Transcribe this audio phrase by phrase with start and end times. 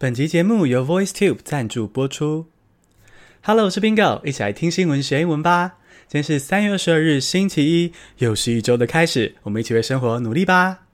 [0.00, 2.46] 本集节目由 VoiceTube 赞助播出。
[3.42, 5.78] Hello，我是 Bingo，一起来听新闻学英文吧。
[6.06, 10.86] 今天是三月二十二日，星期一，又是一周的开始，我们一起为生活努力吧。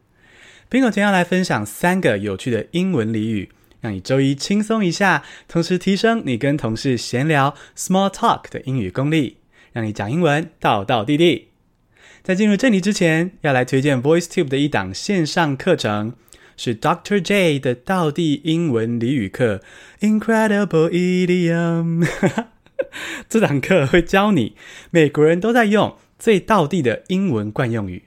[0.71, 3.51] Bingo 今天要来分享三个有趣的英文俚语，
[3.83, 9.37] 让你周一轻松一下，同时提升你跟同事闲聊 small talk 的英语功力，
[9.75, 11.49] 让你讲英文道道地地。
[12.23, 16.15] 在进入正题之前，要来推荐 VoiceTube 的一档线上课程。
[16.57, 19.61] 是 Doctor J 的道地英文俚语课
[20.01, 22.07] ，Incredible Idiom。
[23.29, 24.55] 这堂课会教你
[24.91, 28.05] 美国人都在用最道地的英文惯用语，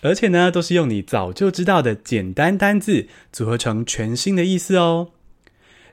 [0.00, 5.10] 而且呢，都是用你早就知道的简单单字组合成全新的意思哦。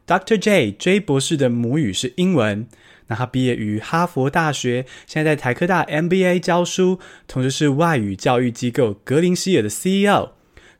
[0.05, 2.67] Doctor J J 博士的母语是英文，
[3.07, 10.31] 那他毕业于哈佛大学，现在在台科大 MBA 教书，同时是外语教育机构格林希尔的 CEO。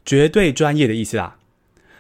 [0.06, 1.38] 绝对专业的意思啦。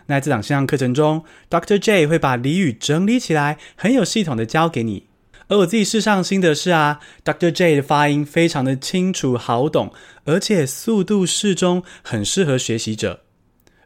[0.07, 1.79] 那在这档线上课程中，Dr.
[1.79, 5.07] J 会把俚语整理起来，很有系统的教给你。
[5.47, 7.51] 而我自己试上心得是啊，Dr.
[7.51, 9.93] J 的发音非常的清楚好懂，
[10.25, 13.21] 而且速度适中，很适合学习者。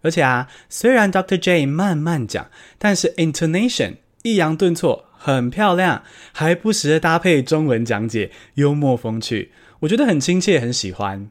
[0.01, 1.37] 而且啊，虽然 Dr.
[1.37, 11.29] J 慢慢讲，但是 intonation 抑扬顿挫很漂亮，还不时的搭配中文讲解，幽默风趣，我觉得很亲切，很喜欢。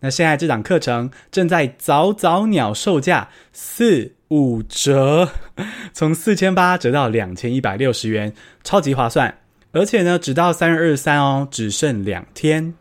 [0.00, 5.30] 那现在这档课程正在早早鸟售价四五折，
[5.92, 9.38] 从四千八折到两千一百六十元，超级划算。
[9.72, 12.74] 而且呢，直到三月二十三哦，只剩两天。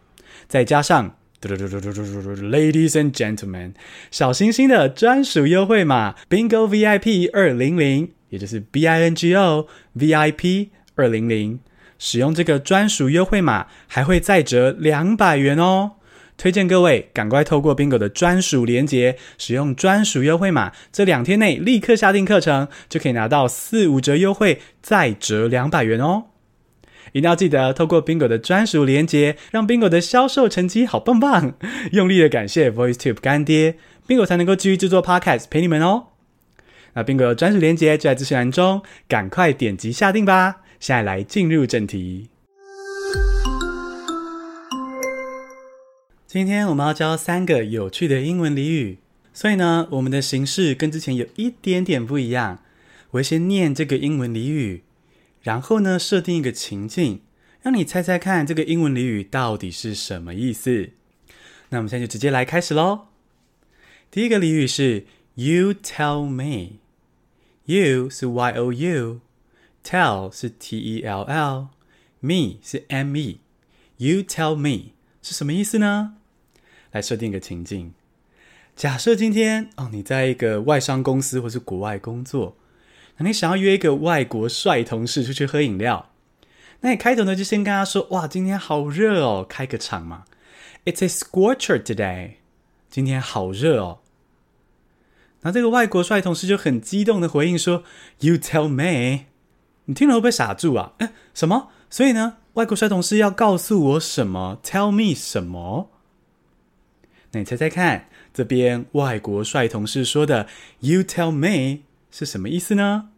[0.48, 3.74] 再加上，Ladies and Gentlemen，
[4.12, 11.60] 小星星的专属优惠码 Bingo VIP 二零零，也就是 B I N G O VIP 二零零，
[11.98, 15.94] 使用这个专属优惠码还会再折两百元哦。
[16.38, 26.26] 推荐各位赶快透过 Bingo 的专属连结，使用专属优惠码，这两天内立刻下定课程，就可以拿到四五折优惠，再折两百元哦！
[27.14, 31.54] 一定要记得透过 Bingo 的专属连结，让 Bingo 的销售成绩好棒棒！
[31.94, 36.08] 用力的感谢 VoiceTube 干爹，Bingo 才能够继续制作 Podcast 陪你们哦。
[36.96, 40.58] 那 Bingo 的专属连结就在资讯栏中，赶快点击下订吧！
[40.82, 42.28] 现在来进入正题。
[46.36, 48.98] 今天我们要教三个有趣的英文俚语，
[49.34, 52.60] 所以呢，我们的形式跟之前有一点点不一样。
[53.12, 54.84] 我会先念这个英文俚语，
[55.44, 57.22] 然后呢，设定一个情境，
[57.62, 60.90] 让你猜猜看这个英文俚语到底是什么意思。
[61.70, 63.06] 那我们现在就直接来开始喽。
[64.12, 69.22] 第一个俚语是 “You tell me”，“You” 是 Y-O-U，“Tell”
[70.36, 71.70] 是 T-E-L-L，“Me”
[72.62, 74.92] 是 M-E，“You tell me”
[75.22, 76.16] 是什么意思呢？
[76.96, 77.94] 来设定一个情境，
[78.74, 82.56] 假设今天哦，你在一个外商公司或是国外工作，
[83.18, 86.12] 那你想要约一个外国帅同事出去喝饮料，
[86.80, 90.24] 那你开头呢就先跟他说：“哇，今天好热哦，开个场嘛。
[90.86, 92.36] ”It's a scorcher today，
[92.90, 94.00] 今天好热哦。
[95.42, 97.84] 那这个外国帅同事就很激动的回应说
[98.20, 99.26] ：“You tell me。”
[99.84, 100.94] 你听了会不会傻住啊？
[101.00, 101.72] 诶，什么？
[101.90, 105.90] 所以呢，外国帅同事要告诉我什么？Tell me 什么？
[107.36, 110.48] 你猜猜看，这边外国帅同事说的
[110.80, 113.10] “You tell me” 是什么意思呢？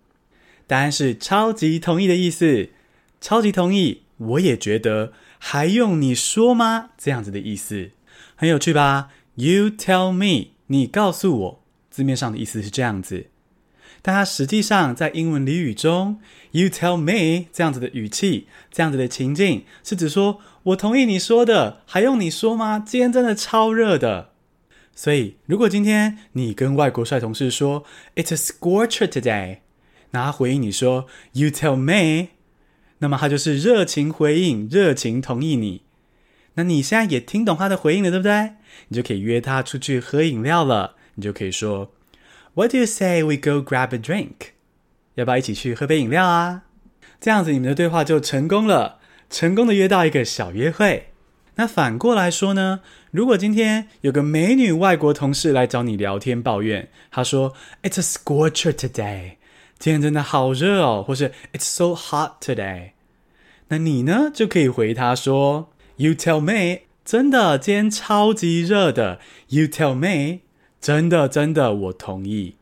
[0.65, 2.69] 答案是超级同意的意思。
[3.21, 6.89] 超级同意，我也觉得，还用你说吗？
[6.97, 7.91] 这样子的意思，
[8.35, 13.27] 很有趣吧？You tell me，你告诉我，字面上的意思是这样子。
[14.01, 16.19] 但它实际上在英文俚语中
[16.51, 22.83] ，“You tell me” 这样子的语气，这样子的情境，是指说我同意你说的，还用你说吗？
[22.85, 24.31] 今天真的超热的。
[24.93, 27.85] 所以，如果今天你跟外国帅同事说
[28.15, 29.59] “It's a scorcher today”，
[30.11, 32.29] 那他回应你说 “You tell me”，
[32.97, 35.83] 那么他就是热情回应，热情同意你。
[36.55, 38.55] 那你现在也听懂他的回应了，对不对？
[38.89, 40.95] 你就可以约他出去喝饮料了。
[41.15, 41.93] 你就可以说。
[42.55, 44.49] What do you say we go grab a drink？
[45.15, 46.63] 要不要一起去喝杯饮料啊？
[47.21, 51.09] 这样子你们的对话就成功了，成功的约到一个小约会。
[51.55, 52.81] 那反过来说呢？
[53.09, 59.37] 如果今天有个美女外国同事来找你聊天抱怨，她说 It's a scorcher today，
[59.79, 62.91] 今天真的好热哦，或是 It's so hot today，
[63.69, 70.41] 那你呢就可以回她说 You tell me，真的今天超级热的，You tell me。
[70.79, 72.57] 真的，真的，我同意。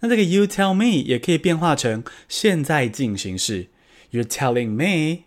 [0.00, 3.68] 那这个 you tell me 也可以变化成现在进行式
[4.10, 5.24] ，you're telling me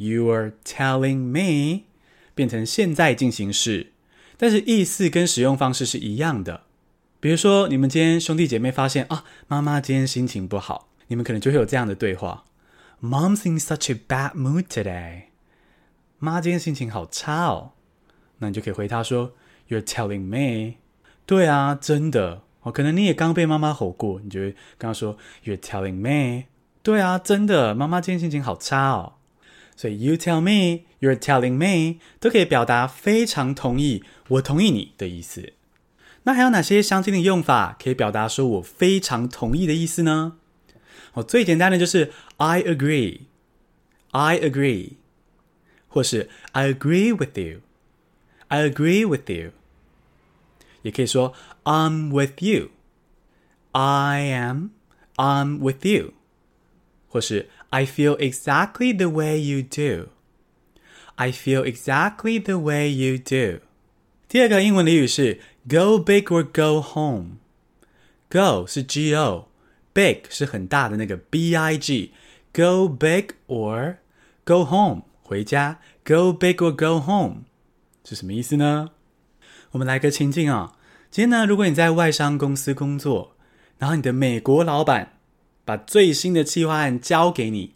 [0.00, 1.82] You're telling me，
[2.34, 3.92] 变成现在进行式，
[4.38, 6.62] 但是意思跟使用方式是一样的。
[7.20, 12.46] 比如说，你们今天兄弟姐妹发现啊，妈妈今天心情不好，你们可能就会有这样的对话
[13.02, 15.24] ：“Mom's in such a bad mood today。”
[16.18, 17.72] 妈今天心情好差哦。
[18.38, 19.34] 那你就可以回他说
[19.68, 20.76] ：“You're telling me。”
[21.26, 22.72] 对啊，真的哦。
[22.72, 26.44] 可能你也刚被妈妈吼过，你就会跟他说：“You're telling me。”
[26.82, 29.16] 对啊，真的，妈妈今天心情好差哦。
[29.79, 35.53] 所以 “You tell me”、“You're telling me” 都可以表达非常同意，我同意你的意思。
[36.23, 40.37] 那还有哪些相近的用法可以表达说我非常同意的意思呢？
[41.13, 43.21] 哦，最简单的就是 I agree,
[44.11, 44.93] I agree，
[45.87, 47.61] 或是 I agree with you,
[48.47, 49.51] I agree with you。
[50.81, 51.33] 也可以说
[51.63, 52.69] I'm with you,
[53.71, 54.69] I am,
[55.15, 56.13] I'm with you，
[57.07, 60.09] 或是 I feel exactly the way you do,
[61.15, 63.61] I feel exactly the way you do。
[64.27, 73.97] 第二个英文俚语是 Go big or go home。Go 是 G O，big 是很大的那个 B I G。Go big or
[74.43, 75.79] go home，回家。
[76.03, 77.43] Go big or go home
[78.03, 78.91] 是什么意思呢？
[79.71, 80.75] 我们来个情境啊。
[81.11, 83.35] 今天呢，如果你在外商公司工作，
[83.77, 85.13] 然后你的美国老板
[85.70, 87.74] 把最新的企划案交给你，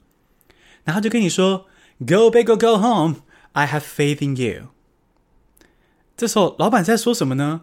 [0.83, 1.67] 然后就跟你说
[2.01, 4.71] Go big or go home，I have faith in you。
[6.17, 7.61] 这时候，老板在说什么呢？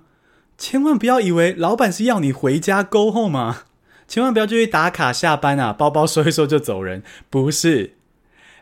[0.58, 3.64] 千万不要以为老板是要你回家 go home 嘛！
[4.08, 7.04] 千万不要就去打卡下班啊，包包收一收就走人。
[7.30, 7.98] 不是，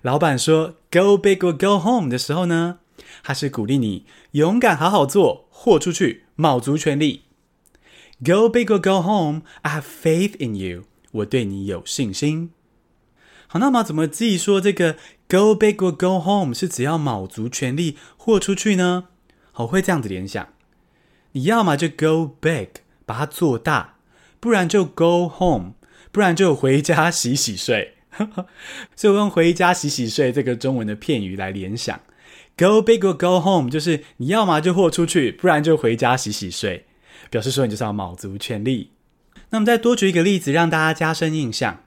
[0.01, 2.80] 老板说 go big or go home 的时候呢，
[3.21, 7.25] 他是鼓励你勇敢好好做，豁出去，卯足全力。
[8.25, 12.51] Go big or go home，I have faith in you，我对你有信心。
[13.47, 14.94] 好，那么怎么记说这个
[15.27, 19.06] go big or go home 是只要卯足全力豁出去呢？
[19.51, 20.50] 好会这样子联想，
[21.31, 22.67] 你要么就 go big，
[23.06, 23.97] 把它做大，
[24.39, 25.73] 不然就 go home，
[26.11, 27.95] 不然就回家洗洗睡。
[28.95, 32.00] 所以我用回家洗洗睡这个中文的片语来联想
[32.57, 36.85] ，go big or go home，就是你要么就豁出去，不然就回家洗洗睡，
[37.29, 38.91] 表示说你就是要卯足全力。
[39.51, 41.80] 那么再多举一个例子，让大家加深印象。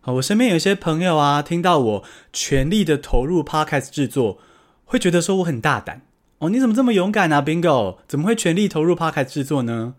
[0.00, 4.38] 好，我身边有一些朋友啊，听到我全力的投入 podcast 制作，
[4.84, 6.02] 会觉得说我很大胆。
[6.38, 7.98] 哦，你怎么这么勇敢啊，Bingo？
[8.08, 9.94] 怎么会全力投入 Podcast 制作呢？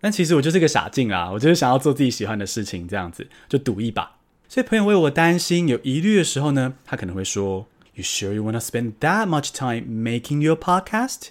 [0.00, 4.12] 但其实我就是个傻劲啊，我就是想要做自己喜欢的事情，这样子就赌一把。
[4.46, 11.30] 所以朋友为我担心、有疑虑的时候呢，他可能会说：“You sure you wanna spend that much time making your podcast？”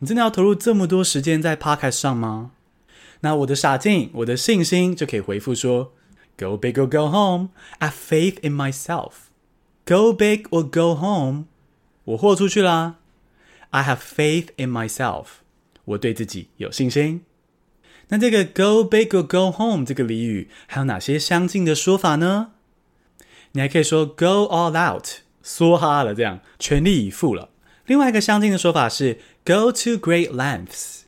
[0.00, 2.50] 你真的要投入这么多时间在 Podcast 上吗？
[3.20, 5.92] 那我的傻劲，我的信心就可以回复说
[6.38, 7.50] ：“Go big or go home.
[7.78, 9.12] I have faith in myself.
[9.84, 11.44] Go big or go home.
[12.04, 12.96] 我豁出去啦。”
[13.70, 15.26] I have faith in myself，
[15.84, 17.22] 我对自己有信心。
[18.08, 22.52] 那这个 go big or go home 这个俚语还有哪些相近的说法呢？
[23.52, 25.06] 你还可以说 go all out，
[25.44, 27.50] 梭哈了这样，全力以赴了。
[27.86, 31.02] 另外一个相近的说法是 go to great lengths，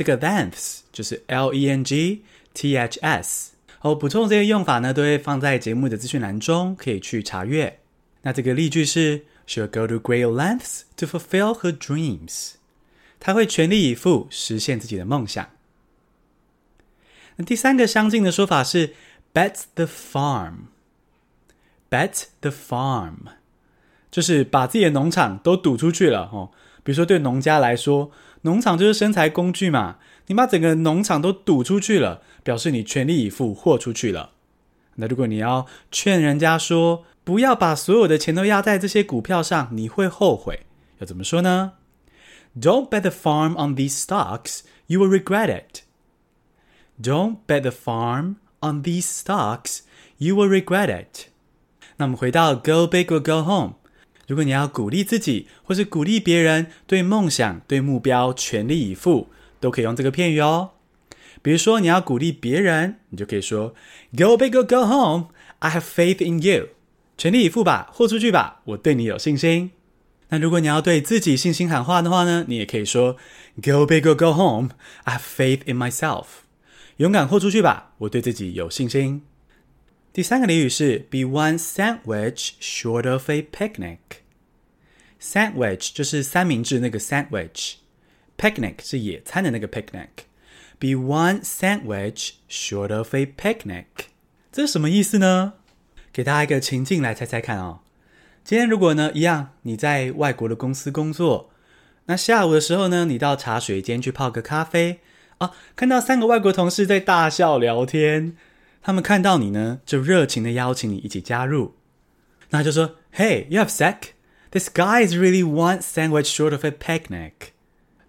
[0.00, 2.22] 这个 lengths 就是 L E N G
[2.54, 3.50] T H S。
[3.82, 7.80] 我补充这些用法呢，都会放在节目的资讯栏中，可以去查阅。
[8.22, 9.26] 那这个例句是。
[9.46, 12.52] She'll go to great lengths to fulfill her dreams。
[13.18, 15.50] 她会全力以赴实现自己的梦想。
[17.36, 18.94] 那第三个相近的说法是
[19.34, 20.68] bet the farm。
[21.90, 23.16] bet the farm
[24.10, 26.52] 就是把自己的农场都赌出去了哦。
[26.82, 28.10] 比如说对农家来说，
[28.42, 34.30] 农场就是生财工具嘛，你把整个农场都赌出去了，表示你全力以赴豁出去了。
[34.96, 40.66] 那如果你要劝人家说，不要把所有的钱都压在这些股票上，你会后悔。
[40.98, 41.72] 要怎么说呢
[42.58, 45.82] ？Don't bet the farm on these stocks, you will regret it.
[47.00, 49.80] Don't bet the farm on these stocks,
[50.18, 51.28] you will regret it.
[51.96, 53.74] 那我们回到 Go big or go home。
[54.30, 60.70] 如果你要鼓励自己，或是鼓励别人，对梦想、对目标全力以赴，都可以用这个片语哦。
[61.42, 63.74] 比如说，你要鼓励别人，你就可以说
[64.16, 66.68] Go big or go home, I have faith in you.
[67.18, 69.72] 全力以赴吧，豁出去吧，我对你有信心。
[70.28, 73.16] 那如果你要对自己信心喊话的话呢，你也可以说
[73.60, 74.70] Go big or go home,
[75.02, 76.26] I have faith in myself。
[76.98, 79.22] 勇敢豁出去吧，我对自己有信心。
[80.12, 83.98] 第三个俚语是 Be one sandwich short of a picnic。
[85.20, 90.08] Sandwich 就是三明治那个 sandwich，picnic 是野餐的那个 picnic。
[90.78, 93.84] Be one sandwich short of a picnic，
[94.50, 95.52] 这是什么意思呢？
[96.10, 97.80] 给大家一个情境来猜猜看哦。
[98.42, 101.50] 今天如果呢一样，你在外国的公司工作，
[102.06, 105.00] 那下午的时候呢，你到茶水间去泡个咖啡
[105.36, 108.34] 啊，看到三个外国同事在大笑聊天，
[108.80, 111.74] 他们看到你呢，就热情的邀请你一起加入。
[112.48, 113.96] 那就说：“Hey, you have sec?
[114.52, 117.52] This guy is really one sandwich short of a picnic.”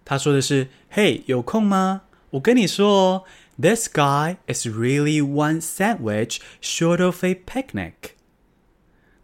[0.04, 2.02] 他说的是：“Hey，有空吗？
[2.30, 3.24] 我跟你说哦
[3.60, 7.92] ，This guy is really one sandwich short of a picnic.”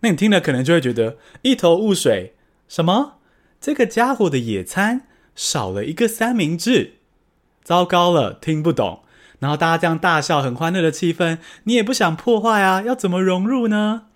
[0.01, 2.35] 那你听了可能就会觉得一头雾水。
[2.69, 3.15] 什么？
[3.61, 6.99] 这个家伙的野餐少了一个三明治？
[7.65, 9.03] 糟糕了，听不懂。
[9.41, 12.83] 然后大家这样大笑，很欢乐的气氛，你也不想破坏啊？
[12.83, 14.07] 要怎么融入呢？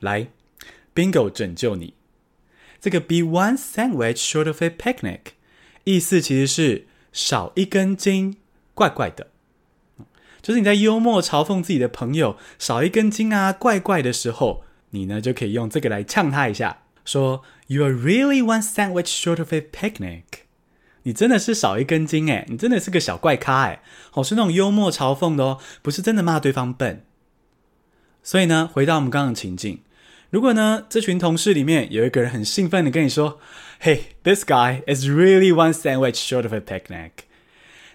[0.00, 0.28] 来
[0.94, 1.94] ，Bingo 拯救你。
[2.82, 5.20] 这个 be one sandwich short of a picnic，
[5.84, 8.34] 意思其实是少一根筋，
[8.74, 9.28] 怪怪的。
[10.42, 14.64] 就是你在幽默嘲讽自己的朋友少一根筋啊，怪怪的时候。
[14.90, 20.24] 你呢就可以用这个来呛他一下，说 You are really one sandwich short of a picnic。
[21.04, 23.78] 你真的是少一根筋诶，你真的是个小怪咖诶。
[24.12, 27.06] 哦，是那种幽默嘲讽的哦，不是真的骂对方笨。
[28.22, 29.80] 所以呢，回到我们刚刚的情境，
[30.32, 33.38] 如果呢这群同事里面有一个人很兴奋的跟你说
[33.82, 37.10] ，Hey，this guy is really one sandwich short of a picnic。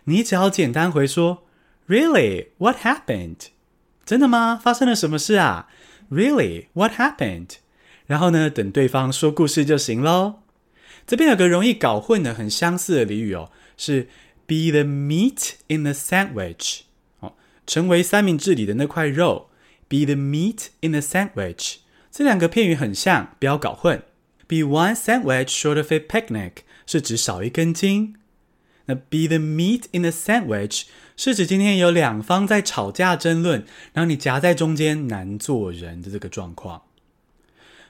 [0.03, 1.45] 你只要简单回说
[1.87, 3.47] ，Really？What happened？
[4.05, 4.61] 真的吗？
[4.63, 5.67] 发生了什么事啊
[6.11, 6.67] ？Really?
[6.73, 7.55] What happened?
[8.05, 10.43] 然后呢，等对方说故事就行喽。
[11.07, 14.03] 这边有个容易搞混的、很相似的俚语哦，是
[14.45, 16.81] be the meat in the sandwich。
[17.21, 17.33] 哦，
[17.65, 19.49] 成为三明治里的那块肉。
[19.87, 21.77] Be the meat in the sandwich。
[22.17, 24.01] 这两个片语很像，不要搞混。
[24.47, 26.51] Be one sandwich short of a picnic
[26.87, 28.15] 是指少一根筋。
[28.85, 36.81] 那 be the meat in the sandwich 是指今天有两方在吵架争论，然后你夹在中间难做人的这个状况。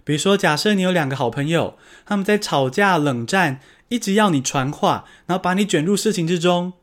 [0.03, 6.73] 比如说，假设你有两个好朋友，他们在吵架冷战，一直要你传话，然后把你卷入事情之中，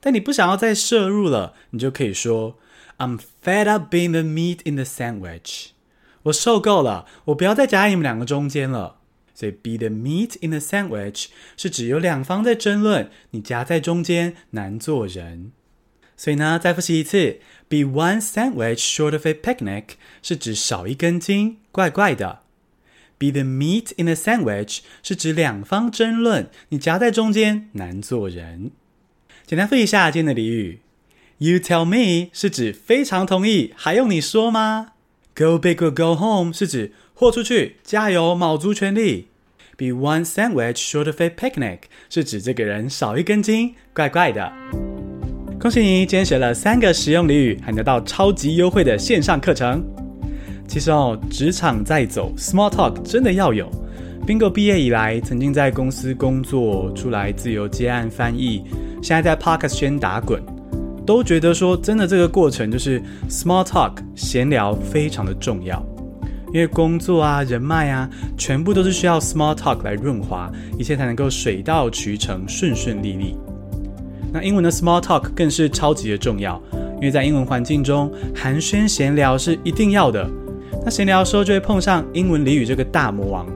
[0.00, 2.56] 但你不想要再涉入了，你就可以说
[2.96, 5.73] I'm fed up being the meat in the sandwich。
[6.24, 8.96] 我受够了，我不要再夹在你们两个中间了。
[9.34, 11.26] 所以，be the meat in the sandwich
[11.56, 15.50] 是指有两方在争论，你夹在中间难做人。
[16.16, 19.84] 所以呢，再复习一次，be one sandwich short of a picnic
[20.22, 22.42] 是指少一根筋，怪怪的。
[23.18, 28.70] be the meat in the sandwich 是指两方争论，你夹在中间难做人。
[29.44, 30.80] 简单复习一下今天的俚语
[31.38, 34.92] ：You tell me 是指非常同意，还用你说吗
[35.34, 39.28] ？Go big or go home 是指豁出去，加油，卯足全力。
[39.76, 44.52] Be one sandwich short of a picnic 是指这个人少一根筋，怪怪的。
[45.58, 49.84] 恭喜你，今天学了三个实用俚语，还得到超级优惠的线上课程。
[50.68, 53.68] 其实哦，职场在走，small talk 真的要有。
[54.26, 58.64] Bingo 毕业以来，曾经在公司工作，出来自由接案翻译，
[59.02, 60.42] 现在在 Podcast 圈打滚，
[61.06, 65.84] 都觉得说，真的这个过程就是 small talk 闲聊非常的重要。
[66.52, 68.08] 因为工作啊、人脉啊，
[68.38, 73.36] 全部都是需要 small talk 来润滑，一切才能够水到渠成、顺顺利利。
[74.32, 76.62] 那英文的 small talk 更是超级的重要，
[76.96, 80.30] 因为在英文环境中，寒暄闲聊是一定要的。
[80.84, 83.46] 那闲聊的时候就会碰上英文俚语这个大魔王，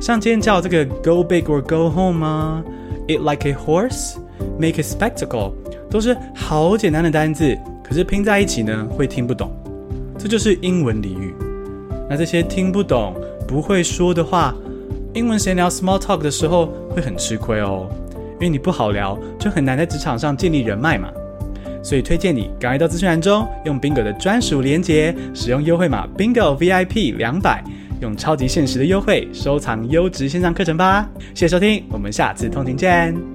[0.00, 2.62] 像今天叫这个 go big or go home、啊、
[3.08, 4.16] eat like a horse,
[4.60, 5.52] make a spectacle，
[5.92, 9.52] 都是好简单的单字，可是拼在一起呢会听不懂。
[10.18, 11.34] 这就是英文俚语。
[12.08, 13.14] 那这些听不懂、
[13.46, 14.54] 不会说的话，
[15.12, 17.86] 英文闲聊 small talk 的时候会很吃亏哦。
[18.34, 21.10] 因为你不好聊，就很难在职场上建立人脉嘛。
[21.82, 27.62] 所以推荐你赶快到资讯栏中用 Bingo 的专属连结，使用优惠码 Bingo VIP 两百，
[28.00, 31.06] 用超级限时的优惠收藏优质线上课程吧。
[31.34, 33.31] 谢谢收听，我们下次通勤见。